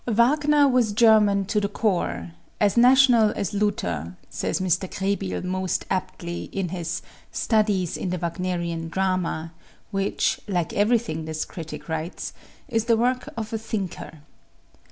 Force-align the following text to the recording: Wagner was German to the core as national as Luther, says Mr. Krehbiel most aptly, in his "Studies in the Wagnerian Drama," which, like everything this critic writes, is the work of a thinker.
Wagner 0.07 0.67
was 0.67 0.93
German 0.93 1.45
to 1.45 1.61
the 1.61 1.67
core 1.69 2.31
as 2.59 2.75
national 2.75 3.29
as 3.35 3.53
Luther, 3.53 4.17
says 4.31 4.59
Mr. 4.59 4.89
Krehbiel 4.91 5.43
most 5.45 5.85
aptly, 5.91 6.45
in 6.45 6.69
his 6.69 7.03
"Studies 7.31 7.97
in 7.97 8.09
the 8.09 8.17
Wagnerian 8.17 8.89
Drama," 8.89 9.53
which, 9.91 10.39
like 10.47 10.73
everything 10.73 11.25
this 11.25 11.45
critic 11.45 11.87
writes, 11.87 12.33
is 12.67 12.85
the 12.85 12.97
work 12.97 13.29
of 13.37 13.53
a 13.53 13.59
thinker. 13.59 14.21